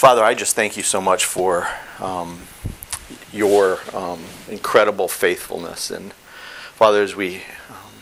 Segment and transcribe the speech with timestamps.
[0.00, 2.40] Father, I just thank you so much for um,
[3.34, 5.90] your um, incredible faithfulness.
[5.90, 6.14] And
[6.72, 8.00] Father, as we um,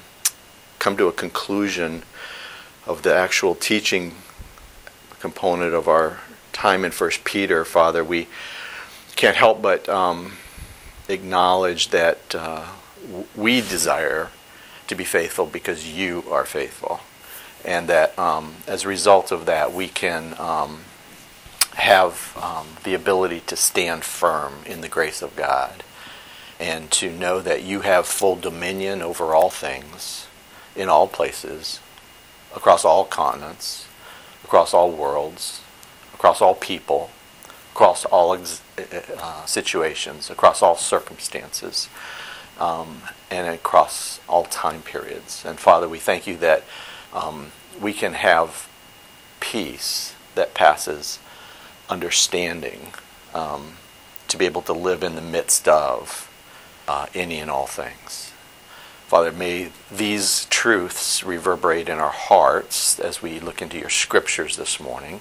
[0.78, 2.04] come to a conclusion
[2.86, 4.14] of the actual teaching
[5.18, 6.20] component of our
[6.52, 8.28] time in First Peter, Father, we
[9.16, 10.34] can't help but um,
[11.08, 12.64] acknowledge that uh,
[13.34, 14.28] we desire
[14.86, 17.00] to be faithful because you are faithful.
[17.64, 20.82] And that um, as a result of that, we can um,
[21.78, 25.84] have um, the ability to stand firm in the grace of God
[26.58, 30.26] and to know that you have full dominion over all things,
[30.74, 31.78] in all places,
[32.54, 33.86] across all continents,
[34.42, 35.60] across all worlds,
[36.14, 37.10] across all people,
[37.72, 38.60] across all ex-
[39.18, 41.88] uh, situations, across all circumstances,
[42.58, 45.44] um, and across all time periods.
[45.46, 46.64] And Father, we thank you that
[47.12, 48.68] um, we can have
[49.38, 51.20] peace that passes
[51.88, 52.92] understanding
[53.34, 53.74] um,
[54.28, 56.30] to be able to live in the midst of
[56.86, 58.32] uh, any and all things.
[59.06, 64.78] Father, may these truths reverberate in our hearts as we look into your scriptures this
[64.78, 65.20] morning,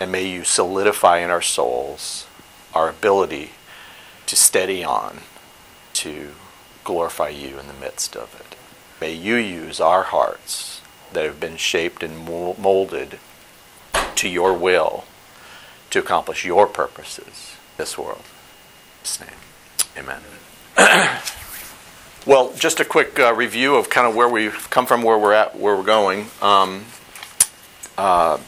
[0.00, 2.26] and may you solidify in our souls
[2.74, 3.50] our ability
[4.26, 5.20] to steady on,
[5.92, 6.32] to
[6.82, 8.56] glorify you in the midst of it.
[9.00, 10.80] May you use our hearts
[11.12, 12.26] that have been shaped and
[12.58, 13.18] molded
[14.16, 15.04] to your will
[15.90, 18.22] to accomplish your purposes this world.
[19.20, 19.30] Name.
[19.96, 20.20] Amen.
[22.26, 25.32] well, just a quick uh, review of kind of where we've come from, where we're
[25.32, 26.26] at, where we're going.
[26.42, 26.84] Um,
[27.96, 28.38] uh,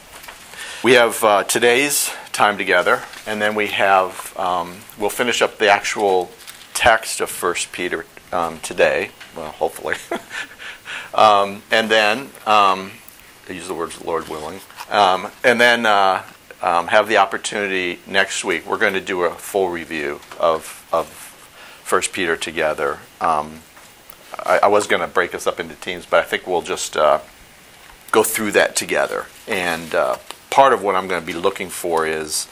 [0.83, 5.69] we have uh, today's time together, and then we have, um, we'll finish up the
[5.69, 6.29] actual
[6.75, 9.09] text of First Peter um, today.
[9.35, 9.95] Well, hopefully.
[11.13, 12.91] Um, and then, um,
[13.49, 14.59] use the words Lord willing.
[14.89, 16.23] Um, and then uh,
[16.61, 18.65] um, have the opportunity next week.
[18.65, 22.99] We're going to do a full review of of First Peter together.
[23.19, 23.61] Um,
[24.39, 26.95] I, I, was going to break us up into teams, but I think we'll just
[26.95, 27.19] uh,
[28.11, 29.25] go through that together.
[29.47, 30.17] And uh,
[30.49, 32.47] part of what I'm going to be looking for is,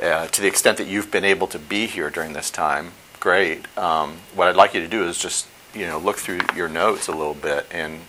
[0.00, 3.66] uh, to the extent that you've been able to be here during this time, great.
[3.76, 7.08] Um, what I'd like you to do is just you know look through your notes
[7.08, 8.00] a little bit and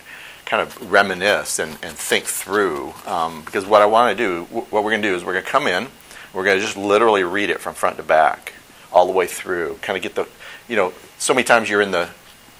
[0.44, 2.92] kind of reminisce and, and think through.
[3.06, 5.44] Um, because what I want to do, what we're going to do is we're going
[5.44, 5.88] to come in,
[6.32, 8.54] we're going to just literally read it from front to back,
[8.92, 9.78] all the way through.
[9.82, 10.28] Kind of get the,
[10.68, 12.10] you know, so many times you're in the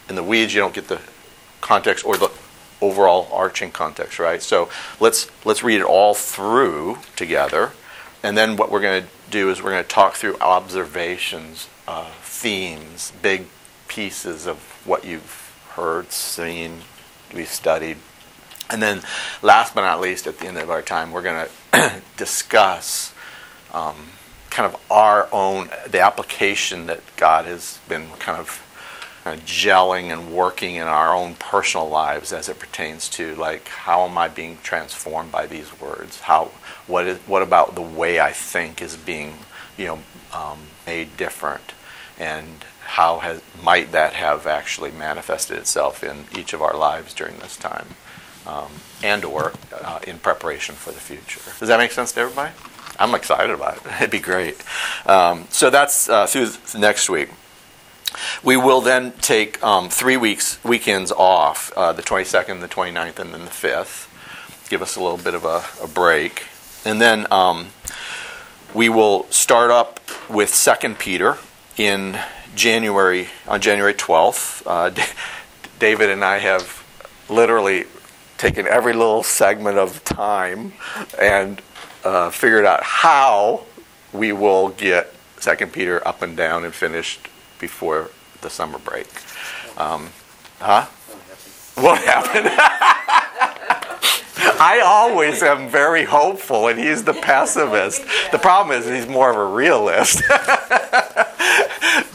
[0.08, 1.00] in the weeds, you don't get the
[1.60, 2.30] context or the
[2.80, 4.42] overall arching context, right?
[4.42, 4.68] So
[5.00, 7.72] let's let's read it all through together,
[8.22, 12.10] and then what we're going to do is we're going to talk through observations, uh,
[12.22, 13.46] themes, big
[13.88, 16.80] pieces of what you've heard, seen,
[17.32, 17.98] we've studied.
[18.70, 19.02] And then,
[19.42, 23.12] last but not least, at the end of our time, we're going to discuss
[23.72, 23.96] um,
[24.50, 28.62] kind of our own, the application that God has been kind of,
[29.24, 33.68] kind of gelling and working in our own personal lives as it pertains to like
[33.68, 36.20] how am I being transformed by these words?
[36.20, 36.50] How
[36.86, 39.34] what is what about the way I think is being
[39.76, 39.98] you know
[40.32, 41.72] um, made different,
[42.19, 47.38] and how has, might that have actually manifested itself in each of our lives during
[47.38, 47.88] this time
[48.47, 48.70] um,
[49.02, 49.52] and or
[49.82, 51.41] uh, in preparation for the future?
[51.58, 52.52] Does that make sense to everybody?
[52.98, 53.82] I'm excited about it.
[53.98, 54.62] It'd be great.
[55.06, 57.30] Um, so that's uh, through next week.
[58.44, 63.34] We will then take um, three weeks weekends off uh, the 22nd the 29th and
[63.34, 64.08] then the 5th
[64.69, 66.44] give us a little bit of a, a break.
[66.84, 67.69] And then um,
[68.72, 71.38] we will start up with second peter
[71.76, 72.18] in
[72.54, 74.62] January on January 12th.
[74.66, 75.02] Uh, D-
[75.78, 76.82] David and I have
[77.28, 77.84] literally
[78.38, 80.72] taken every little segment of time
[81.20, 81.60] and
[82.04, 83.64] uh, figured out how
[84.12, 89.08] we will get Second Peter up and down and finished before the summer break.
[89.76, 90.10] Um,
[90.60, 90.86] huh?
[91.74, 92.50] What happened?
[94.60, 98.05] I always am very hopeful, and he's the pessimist.
[98.31, 100.23] The problem is he's more of a realist.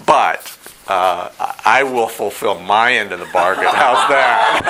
[0.06, 1.30] but uh,
[1.66, 3.66] I will fulfill my end of the bargain.
[3.66, 4.66] How's that?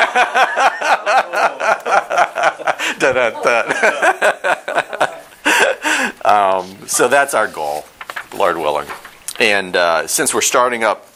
[6.26, 7.86] um, so that's our goal,
[8.38, 8.88] Lord willing.
[9.40, 11.08] And uh, since we're starting up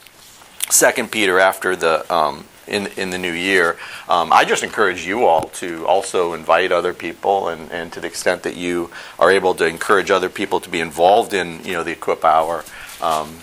[0.69, 3.77] Second Peter after the um, in in the new year,
[4.07, 8.07] um, I just encourage you all to also invite other people, and, and to the
[8.07, 11.83] extent that you are able to encourage other people to be involved in you know
[11.83, 12.63] the Equip Hour.
[13.01, 13.39] Um,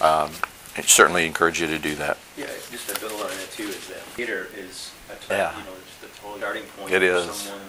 [0.00, 0.30] um,
[0.76, 2.18] I certainly encourage you to do that.
[2.36, 5.58] Yeah, just to build on it too is that Peter is a, yeah.
[5.58, 6.92] you know just a total starting point.
[6.92, 7.30] It is.
[7.30, 7.62] Someone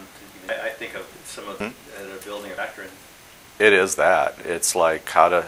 [0.47, 1.69] to, I think of some of hmm?
[1.95, 2.89] that are building a veteran.
[3.59, 4.35] it is that.
[4.45, 5.45] It's like how to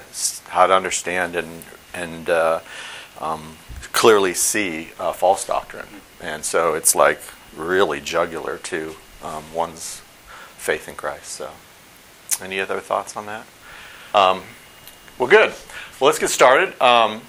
[0.50, 1.64] how to understand and
[1.96, 2.60] and uh,
[3.20, 3.58] um,
[3.92, 5.88] clearly see uh, false doctrine,
[6.22, 7.20] and so it's like
[7.56, 10.02] really jugular to um, one's
[10.58, 11.28] faith in Christ.
[11.28, 11.50] So,
[12.42, 13.46] any other thoughts on that?
[14.14, 14.44] Um,
[15.18, 15.50] well, good.
[16.00, 16.70] Well, let's get started.
[16.82, 17.22] Um,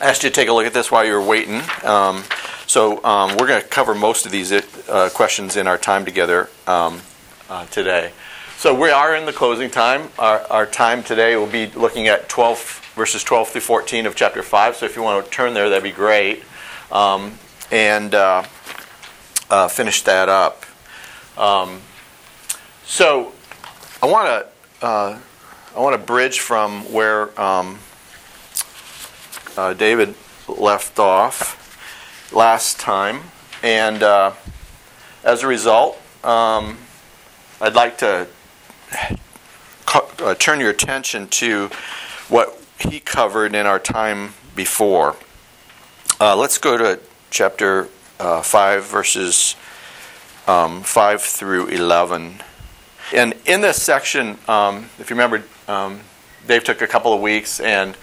[0.00, 1.60] I asked you to take a look at this while you were waiting.
[1.84, 2.22] Um,
[2.66, 6.48] so um, we're going to cover most of these uh, questions in our time together
[6.66, 7.00] um,
[7.48, 8.12] uh, today.
[8.56, 10.08] So we are in the closing time.
[10.18, 14.42] Our, our, time today will be looking at 12 verses 12 through 14 of chapter
[14.42, 14.76] 5.
[14.76, 16.42] So if you want to turn there, that'd be great.
[16.92, 17.38] Um,
[17.72, 18.42] and uh,
[19.48, 20.66] uh, finish that up.
[21.38, 21.80] Um,
[22.84, 23.32] so
[24.02, 25.18] I want to uh,
[25.74, 27.78] I want to bridge from where um,
[29.56, 30.14] uh, David
[30.46, 33.22] left off last time,
[33.62, 34.34] and uh,
[35.24, 36.76] as a result, um,
[37.62, 38.26] I'd like to
[39.94, 41.70] uh, turn your attention to
[42.28, 45.16] what he covered in our time before.
[46.20, 47.00] Uh, let's go to
[47.30, 47.88] chapter
[48.18, 49.56] uh, 5, verses
[50.46, 52.42] um, 5 through 11.
[53.14, 56.00] And in this section, um, if you remember, um,
[56.46, 57.96] Dave took a couple of weeks and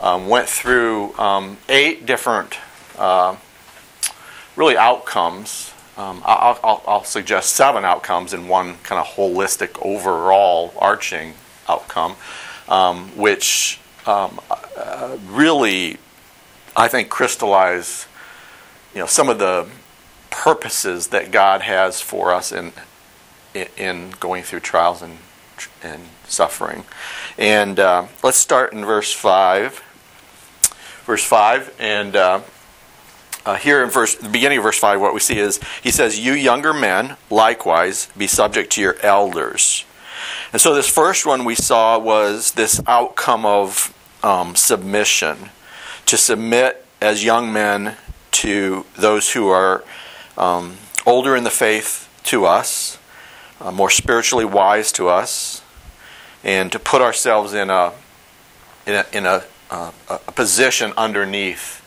[0.00, 2.58] um, went through um, eight different
[2.98, 3.36] uh,
[4.56, 10.72] really outcomes um, I'll, I'll, I'll, suggest seven outcomes in one kind of holistic, overall,
[10.78, 11.34] arching
[11.68, 12.16] outcome,
[12.68, 14.40] um, which um,
[14.76, 15.98] uh, really,
[16.76, 18.06] I think, crystallize,
[18.94, 19.68] you know, some of the
[20.30, 22.72] purposes that God has for us in
[23.76, 25.18] in going through trials and
[25.82, 26.84] and suffering.
[27.36, 29.82] And uh, let's start in verse five.
[31.04, 32.40] Verse five, and uh,
[33.44, 36.18] uh, here in verse, the beginning of verse 5, what we see is he says,
[36.18, 39.84] You younger men, likewise, be subject to your elders.
[40.52, 45.50] And so this first one we saw was this outcome of um, submission.
[46.06, 47.96] To submit as young men
[48.32, 49.84] to those who are
[50.36, 50.76] um,
[51.06, 52.98] older in the faith to us,
[53.60, 55.62] uh, more spiritually wise to us,
[56.42, 57.92] and to put ourselves in a,
[58.86, 61.80] in a, in a, uh, a position underneath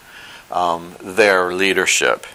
[0.52, 2.26] um, their leadership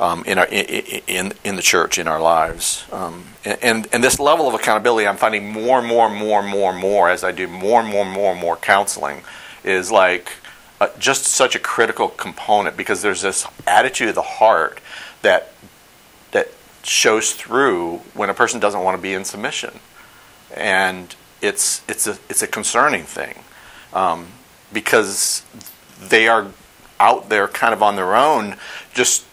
[0.00, 2.84] um, in, our, in, in the church, in our lives.
[2.92, 6.48] Um, and, and this level of accountability, I'm finding more and more and more and
[6.48, 9.22] more and more as I do more and more and more and more counseling,
[9.64, 10.32] is like
[10.80, 14.80] uh, just such a critical component because there's this attitude of the heart
[15.22, 15.52] that
[16.32, 16.48] that
[16.82, 19.78] shows through when a person doesn't want to be in submission,
[20.56, 23.38] and it's it's a it's a concerning thing
[23.92, 24.26] um,
[24.72, 25.44] because
[26.00, 26.48] they are
[26.98, 28.56] out there kind of on their own,
[28.94, 29.24] just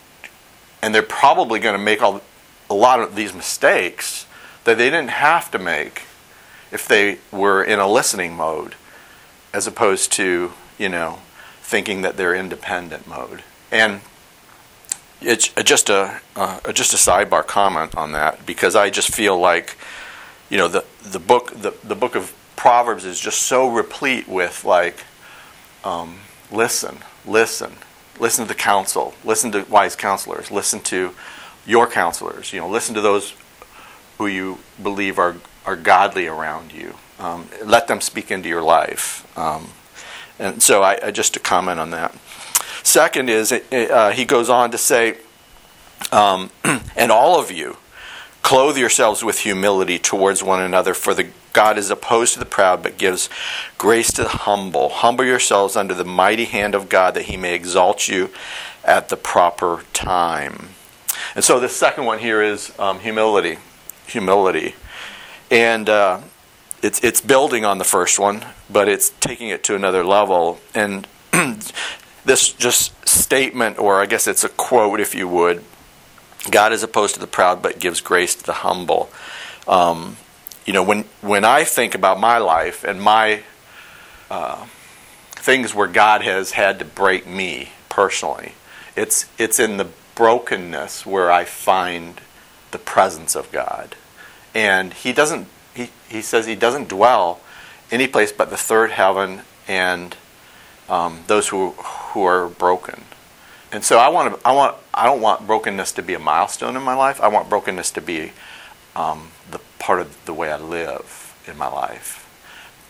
[0.81, 2.21] and they're probably going to make all,
[2.69, 4.25] a lot of these mistakes
[4.63, 6.03] that they didn't have to make
[6.71, 8.75] if they were in a listening mode,
[9.53, 11.19] as opposed to you know
[11.61, 13.43] thinking that they're independent mode.
[13.71, 14.01] And
[15.21, 19.77] it's just a uh, just a sidebar comment on that because I just feel like
[20.49, 24.63] you know the the book the, the book of Proverbs is just so replete with
[24.63, 25.05] like
[25.83, 26.19] um,
[26.51, 27.73] listen listen.
[28.19, 29.13] Listen to the counsel.
[29.23, 30.51] Listen to wise counselors.
[30.51, 31.13] Listen to
[31.65, 32.51] your counselors.
[32.53, 33.33] You know, listen to those
[34.17, 36.95] who you believe are, are godly around you.
[37.19, 39.25] Um, let them speak into your life.
[39.37, 39.69] Um,
[40.37, 42.15] and so, I, I, just to comment on that.
[42.83, 45.17] Second is uh, he goes on to say,
[46.11, 46.49] um,
[46.95, 47.77] and all of you
[48.41, 52.83] clothe yourselves with humility towards one another, for the God is opposed to the proud,
[52.83, 53.29] but gives
[53.77, 54.89] grace to the humble.
[54.89, 58.29] Humble yourselves under the mighty hand of God, that he may exalt you
[58.83, 60.69] at the proper time.
[61.35, 63.57] And so the second one here is um, humility.
[64.07, 64.75] Humility.
[65.51, 66.21] And uh,
[66.81, 70.59] it's, it's building on the first one, but it's taking it to another level.
[70.73, 71.07] And
[72.25, 75.63] this just statement, or I guess it's a quote, if you would
[76.49, 79.09] God is opposed to the proud, but gives grace to the humble.
[79.67, 80.17] Um,
[80.69, 83.41] you know, when when I think about my life and my
[84.29, 84.67] uh,
[85.31, 88.51] things where God has had to break me personally,
[88.95, 92.21] it's it's in the brokenness where I find
[92.69, 93.95] the presence of God,
[94.53, 95.47] and He doesn't.
[95.73, 97.41] He He says He doesn't dwell
[97.89, 100.15] any place but the third heaven and
[100.87, 103.05] um, those who who are broken.
[103.71, 104.47] And so I want to.
[104.47, 104.77] I want.
[104.93, 107.19] I don't want brokenness to be a milestone in my life.
[107.21, 108.33] I want brokenness to be
[108.99, 112.25] um, the part of the way I live in my life.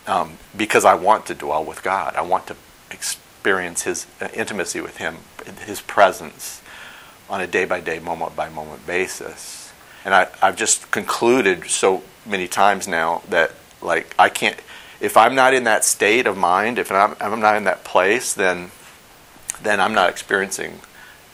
[0.08, 2.16] Um, because I want to dwell with God.
[2.16, 2.56] I want to
[2.90, 5.18] experience His uh, intimacy with Him,
[5.64, 6.62] His presence
[7.28, 9.72] on a day by day, moment by moment basis.
[10.04, 14.58] And I, I've just concluded so many times now that like I can't.
[15.00, 18.34] If I'm not in that state of mind, if I'm, I'm not in that place,
[18.34, 18.72] then
[19.62, 20.80] then I'm not experiencing,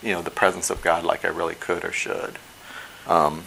[0.02, 2.38] you know, the presence of God like I really could or should.
[3.06, 3.44] Um,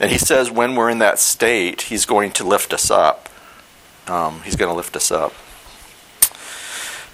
[0.00, 3.28] and he says when we're in that state, he's going to lift us up.
[4.08, 5.34] Um, he's going to lift us up.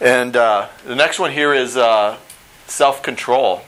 [0.01, 2.17] And uh, the next one here is uh,
[2.67, 3.63] self control.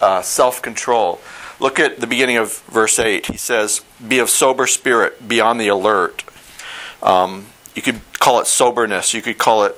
[0.00, 1.20] Uh, self control.
[1.60, 3.26] Look at the beginning of verse 8.
[3.26, 6.24] He says, Be of sober spirit, be on the alert.
[7.02, 9.76] Um, you could call it soberness, you could call it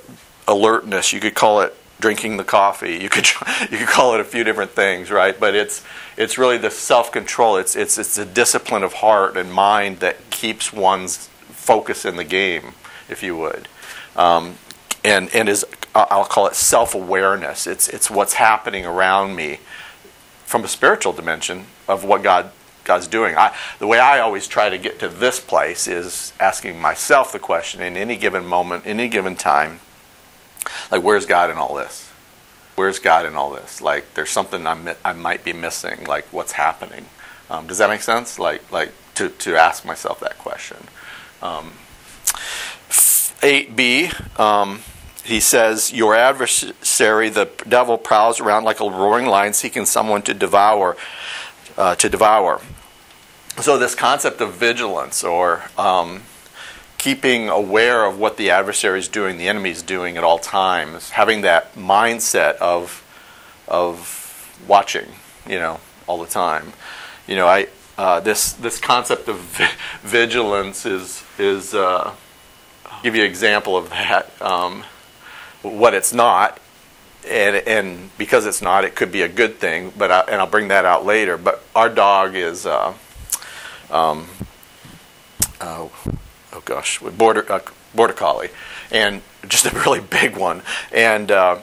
[0.48, 2.98] alertness, you could call it drinking the coffee.
[2.98, 3.26] You could
[3.70, 5.38] you could call it a few different things, right?
[5.38, 5.84] But it's
[6.16, 7.56] it's really the self control.
[7.56, 12.24] It's it's it's a discipline of heart and mind that keeps one's focus in the
[12.24, 12.74] game,
[13.08, 13.68] if you would,
[14.16, 14.56] um,
[15.04, 17.66] and and is I'll call it self awareness.
[17.66, 19.58] It's it's what's happening around me
[20.44, 22.50] from a spiritual dimension of what God
[22.84, 23.36] God's doing.
[23.36, 27.38] I, the way I always try to get to this place is asking myself the
[27.38, 29.80] question in any given moment, any given time,
[30.90, 32.10] like where's God in all this?
[32.76, 33.80] Where's God in all this?
[33.80, 36.04] Like there's something I'm, I might be missing.
[36.04, 37.06] Like what's happening?
[37.50, 38.38] Um, does that make sense?
[38.38, 40.78] Like like to to ask myself that question.
[41.42, 41.72] Um,
[42.88, 44.40] 8b.
[44.40, 44.80] Um,
[45.22, 50.34] he says, Your adversary, the devil, prowls around like a roaring lion seeking someone to
[50.34, 50.96] devour.
[51.76, 52.60] Uh, to devour.
[53.60, 56.22] So, this concept of vigilance or um,
[57.04, 61.10] keeping aware of what the adversary is doing, the enemy is doing at all times,
[61.10, 63.04] having that mindset of,
[63.68, 65.06] of watching,
[65.46, 66.72] you know, all the time.
[67.26, 67.66] You know, I,
[67.98, 69.36] uh, this, this concept of
[70.02, 72.14] vigilance is, is uh,
[73.02, 74.32] give you an example of that.
[74.40, 74.82] Um,
[75.60, 76.58] what it's not,
[77.28, 79.92] and and because it's not, it could be a good thing.
[79.96, 81.36] But I, and I'll bring that out later.
[81.36, 82.94] But our dog is, uh,
[83.90, 84.26] um,
[86.54, 87.60] oh, gosh, border uh,
[87.94, 88.50] border collie,
[88.90, 90.62] and just a really big one.
[90.92, 91.58] And uh,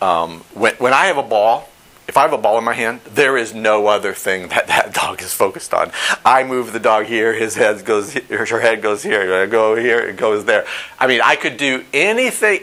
[0.00, 1.68] um, when when I have a ball,
[2.06, 4.94] if I have a ball in my hand, there is no other thing that that
[4.94, 5.90] dog is focused on.
[6.24, 9.34] I move the dog here, his head goes, her head goes here.
[9.34, 10.66] I go here, it goes there.
[10.98, 12.60] I mean, I could do anything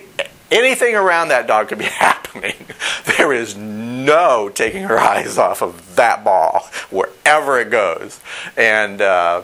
[0.51, 2.55] anything around that dog could be happening.
[3.17, 8.19] There is no taking her eyes off of that ball wherever it goes.
[8.57, 9.43] And, uh,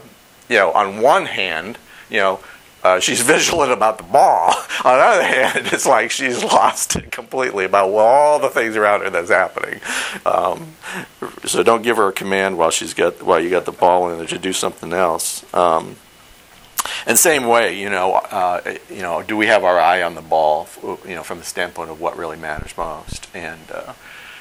[0.49, 1.77] you know, on one hand,
[2.09, 2.39] you know,
[2.83, 4.53] uh, she's vigilant about the ball.
[4.83, 9.01] On the other hand, it's like she's lost it completely about all the things around
[9.01, 9.81] her that's happening.
[10.25, 10.73] Um,
[11.45, 14.19] so don't give her a command while she's got while you got the ball in
[14.19, 15.45] her to do something else.
[15.53, 15.97] Um,
[17.05, 20.21] and same way, you know, uh, you know, do we have our eye on the
[20.21, 20.67] ball,
[21.05, 23.93] you know, from the standpoint of what really matters most and uh,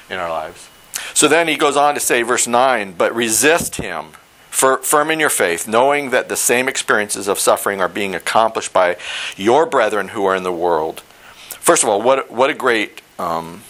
[0.09, 0.69] in our lives?
[1.13, 4.11] So then he goes on to say, verse nine, but resist him,
[4.49, 8.97] firm in your faith, knowing that the same experiences of suffering are being accomplished by
[9.35, 11.01] your brethren who are in the world.
[11.59, 13.61] First of all, what what a great um,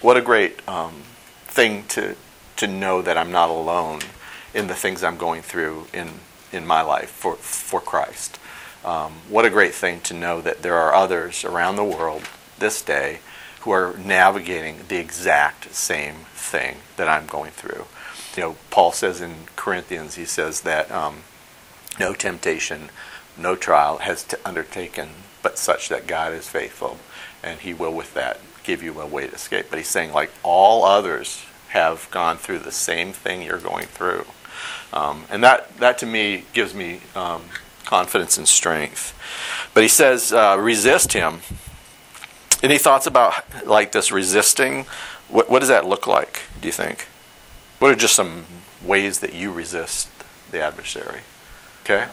[0.00, 1.02] what a great um,
[1.46, 2.16] thing to
[2.56, 4.00] to know that I'm not alone
[4.52, 6.08] in the things I'm going through in
[6.52, 8.38] in my life for, for Christ.
[8.84, 12.82] Um, what a great thing to know that there are others around the world this
[12.82, 13.18] day
[13.60, 17.86] who are navigating the exact same thing that I'm going through.
[18.36, 21.18] You know, Paul says in Corinthians, he says that um,
[21.98, 22.90] no temptation,
[23.38, 25.10] no trial has undertaken
[25.44, 26.98] but such that God is faithful,
[27.42, 29.66] and He will with that give you a way to escape.
[29.68, 34.24] But He's saying, like all others have gone through the same thing you're going through.
[34.92, 37.42] Um, and that, that to me gives me um,
[37.84, 39.12] confidence and strength.
[39.74, 41.40] But he says, uh, resist him.
[42.62, 44.86] Any thoughts about like this resisting?
[45.28, 47.08] What, what does that look like, do you think?
[47.78, 48.44] What are just some
[48.84, 50.08] ways that you resist
[50.50, 51.20] the adversary?
[51.82, 52.06] Okay?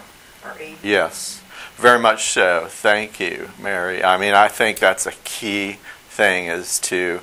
[0.83, 1.41] Yes,
[1.75, 2.65] very much so.
[2.67, 4.03] Thank you, Mary.
[4.03, 5.77] I mean, I think that's a key
[6.09, 7.21] thing is to,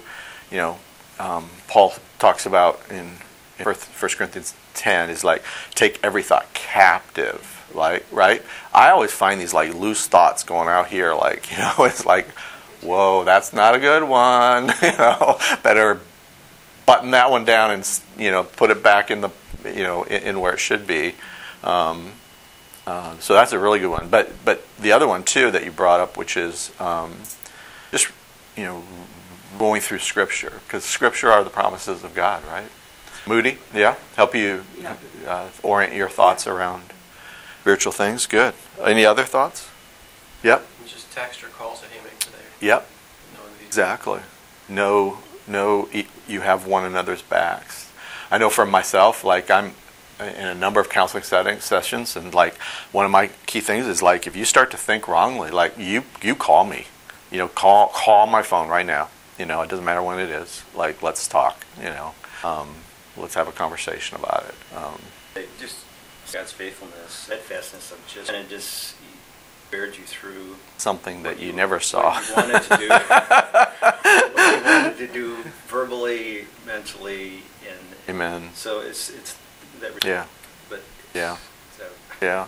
[0.50, 0.78] you know,
[1.18, 3.16] um, Paul talks about in
[3.62, 5.42] 1 Corinthians 10 is like
[5.74, 8.42] take every thought captive like right
[8.72, 12.28] i always find these like loose thoughts going out here like you know it's like
[12.80, 16.00] whoa that's not a good one you know better
[16.88, 19.30] button that one down and you know put it back in the
[19.64, 21.14] you know in, in where it should be
[21.62, 22.12] um,
[22.86, 25.70] uh, so that's a really good one but but the other one too that you
[25.70, 27.14] brought up which is um,
[27.90, 28.08] just
[28.56, 28.82] you know
[29.58, 32.70] going through scripture because scripture are the promises of god right
[33.28, 34.64] Moody, yeah, help you
[35.26, 36.94] uh, orient your thoughts around
[37.60, 38.24] spiritual things.
[38.24, 38.54] Good.
[38.82, 39.68] Any other thoughts?
[40.42, 40.66] Yep.
[40.86, 42.38] Just text or calls that he makes today.
[42.62, 42.88] Yep.
[43.66, 44.20] Exactly.
[44.66, 45.18] No,
[45.48, 45.88] no.
[46.26, 47.90] You have one another's backs.
[48.30, 49.72] I know for myself, like I'm,
[50.20, 52.56] in a number of counseling setting, sessions, and like
[52.92, 56.04] one of my key things is like if you start to think wrongly, like you
[56.22, 56.86] you call me,
[57.30, 59.08] you know, call call my phone right now.
[59.38, 60.64] You know, it doesn't matter when it is.
[60.74, 61.64] Like let's talk.
[61.78, 62.68] You know, um,
[63.16, 64.76] let's have a conversation about it.
[64.76, 65.00] Um,
[65.60, 65.76] just
[66.32, 68.96] God's faithfulness, steadfastness of just, and it just
[69.70, 72.18] beared you through something that you, you, never saw.
[72.20, 73.08] You wanted to do, what
[74.44, 75.36] you wanted to do
[75.66, 77.78] verbally, mentally, and
[78.08, 78.50] amen.
[78.54, 79.36] So it's it's
[79.80, 80.04] that.
[80.04, 80.26] Yeah.
[80.68, 80.82] But
[81.14, 81.36] yeah.
[81.76, 81.84] So.
[82.20, 82.46] Yeah.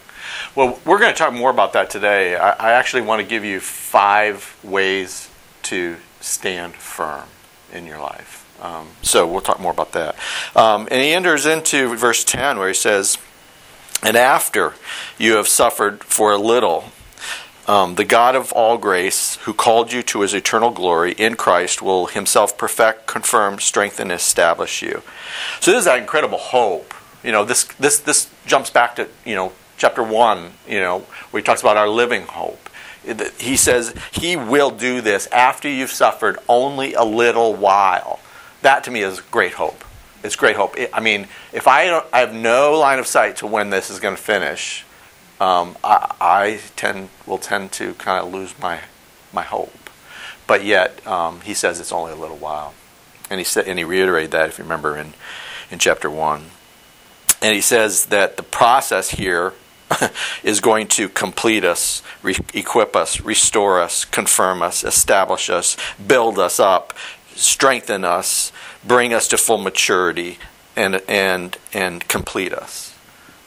[0.55, 2.37] Well, we're going to talk more about that today.
[2.37, 5.31] I, I actually want to give you five ways
[5.63, 7.29] to stand firm
[7.73, 8.37] in your life.
[8.63, 10.17] Um, so we'll talk more about that.
[10.55, 13.17] Um, and he enters into verse 10 where he says,
[14.03, 14.75] And after
[15.19, 16.91] you have suffered for a little,
[17.67, 21.83] um, the God of all grace, who called you to his eternal glory in Christ,
[21.83, 25.03] will himself perfect, confirm, strengthen, establish you.
[25.61, 26.95] So this is that incredible hope.
[27.23, 31.01] You know, this, this, this jumps back to, you know, chapter 1, you know,
[31.31, 32.69] where he talks about our living hope.
[33.39, 38.21] He says he will do this after you've suffered only a little while.
[38.63, 39.85] That to me is great hope.
[40.23, 40.77] It's great hope.
[40.93, 44.17] I mean, if I, I have no line of sight to when this is going
[44.17, 44.85] to finish,
[45.41, 48.81] um, I, I, tend will tend to kind of lose my
[49.33, 49.91] my hope.
[50.47, 52.75] But yet, um, he says it's only a little while,
[53.31, 55.15] and he said, and he reiterated that if you remember in
[55.71, 56.47] in chapter one,
[57.41, 59.55] and he says that the process here
[60.43, 66.39] is going to complete us, re- equip us, restore us, confirm us, establish us, build
[66.39, 66.93] us up,
[67.35, 68.53] strengthen us,
[68.85, 70.39] bring us to full maturity,
[70.77, 72.95] and and and complete us.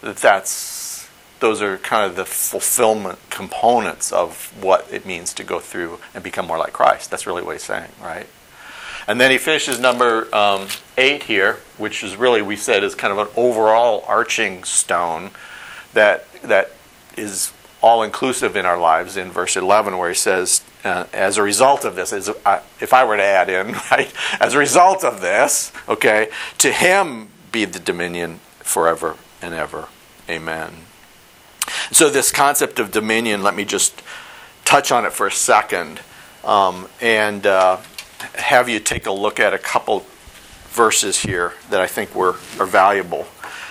[0.02, 0.83] That's
[1.44, 6.24] those are kind of the fulfillment components of what it means to go through and
[6.24, 7.12] become more like Christ.
[7.12, 8.28] That's really what he's saying, right?
[9.10, 13.12] And then he finishes number um, eight here, which is really we said is kind
[13.12, 15.32] of an overall arching stone
[15.92, 16.72] that that
[17.18, 21.44] is all inclusive in our lives in verse 11 where he says uh, as a
[21.44, 25.04] result of this as, uh, if i were to add in right as a result
[25.04, 29.90] of this okay to him be the dominion forever and ever
[30.30, 30.74] amen
[31.96, 34.02] so, this concept of dominion, let me just
[34.66, 36.00] touch on it for a second
[36.44, 37.78] um, and uh,
[38.36, 40.06] have you take a look at a couple
[40.68, 43.28] verses here that I think were, are valuable.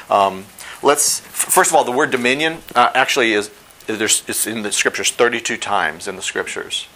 [0.09, 0.47] Um,
[0.83, 3.51] let's first of all, the word dominion uh, actually is
[3.87, 6.87] there's, it's in the scriptures 32 times in the scriptures,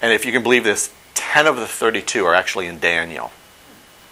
[0.00, 3.32] and if you can believe this, 10 of the 32 are actually in Daniel,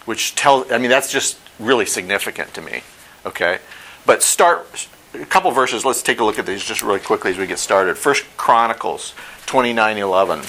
[0.05, 0.71] which tells.
[0.73, 2.83] I mean, that's just really significant to me.
[3.25, 3.59] Okay,
[4.05, 4.89] but start
[5.21, 5.85] a couple verses.
[5.85, 7.97] Let's take a look at these just really quickly as we get started.
[7.97, 9.15] First Chronicles
[9.47, 10.43] 29:11.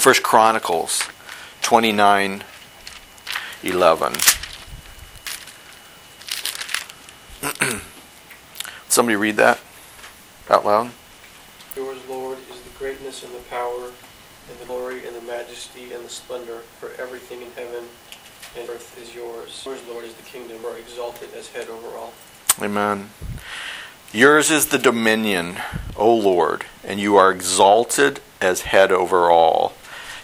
[0.00, 1.02] First Chronicles
[1.62, 2.42] 29:11.
[8.88, 9.60] Somebody read that
[10.48, 10.90] out loud.
[11.74, 13.90] Yours, Lord, is the greatness and the power
[14.48, 17.84] and the glory and the majesty and the splendor, for everything in heaven
[18.56, 19.62] and earth is yours.
[19.66, 22.12] Yours, Lord, is the kingdom, or exalted as head over all.
[22.60, 23.10] Amen.
[24.12, 25.56] Yours is the dominion,
[25.94, 29.74] O Lord, and you are exalted as head over all.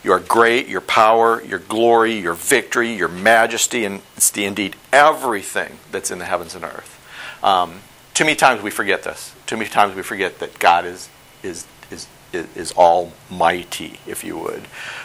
[0.02, 4.76] You are great, your power, your glory, your victory, your majesty, and it's the, indeed
[4.92, 6.98] everything that's in the heavens and earth.
[7.44, 7.80] Um,
[8.14, 9.34] too many times we forget this.
[9.46, 11.10] Too many times we forget that God is
[11.42, 14.62] is is is, almighty, if you would.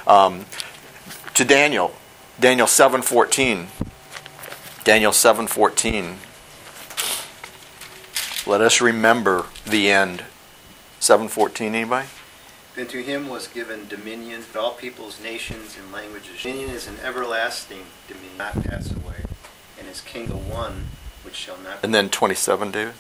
[0.07, 0.45] Um,
[1.33, 1.93] to Daniel,
[2.39, 3.67] Daniel seven fourteen.
[4.85, 6.17] Daniel seven fourteen.
[8.47, 10.23] Let us remember the end.
[11.01, 12.07] 714, anybody?
[12.77, 16.41] Then to him was given dominion to all peoples, nations, and languages.
[16.43, 19.25] Dominion is an everlasting dominion, not pass away,
[19.77, 20.86] and his kingdom one,
[21.23, 21.83] which shall not.
[21.83, 22.93] And then 27, David.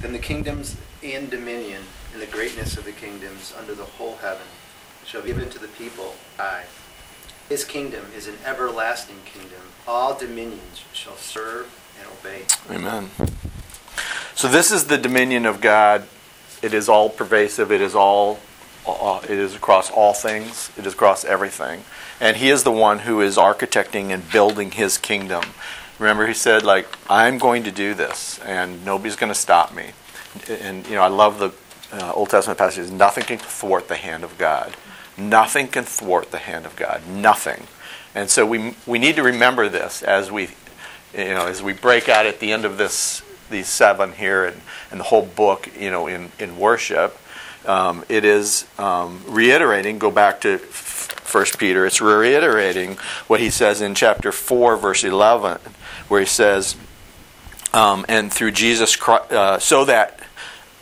[0.00, 4.48] Then the kingdoms and dominion and the greatness of the kingdoms under the whole heaven
[5.06, 6.16] shall be given to the people.
[6.36, 6.64] I.
[7.48, 9.60] His kingdom is an everlasting kingdom.
[9.86, 12.42] All dominions shall serve and obey.
[12.70, 13.10] Amen.
[14.34, 16.06] So this is the dominion of God.
[16.62, 17.70] It is all pervasive.
[17.70, 18.40] It is all.
[18.86, 20.70] Uh, it is across all things.
[20.76, 21.84] It is across everything,
[22.20, 25.44] and He is the one who is architecting and building His kingdom.
[26.00, 29.90] Remember, He said, "Like I'm going to do this, and nobody's going to stop me."
[30.48, 31.52] And you know, I love the
[31.92, 32.90] uh, Old Testament passages.
[32.90, 34.74] Nothing can thwart the hand of God.
[35.16, 37.06] Nothing can thwart the hand of God.
[37.06, 37.66] Nothing.
[38.14, 40.48] And so we we need to remember this as we
[41.16, 44.60] you know, as we break out at the end of this, these seven here and,
[44.90, 47.18] and the whole book, you know, in, in worship,
[47.66, 52.96] um, it is um, reiterating, go back to 1 Peter, it's reiterating
[53.26, 55.58] what he says in chapter 4, verse 11,
[56.08, 56.76] where he says,
[57.72, 60.20] um, and through Jesus Christ, uh, so that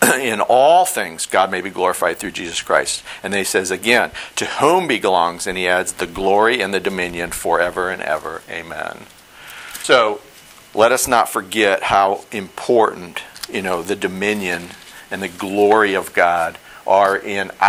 [0.18, 3.04] in all things God may be glorified through Jesus Christ.
[3.22, 6.80] And then he says again, to whom belongs, and he adds, the glory and the
[6.80, 8.42] dominion forever and ever.
[8.48, 9.06] Amen.
[9.82, 10.20] So
[10.74, 14.68] let us not forget how important, you know, the dominion
[15.10, 17.50] and the glory of God are in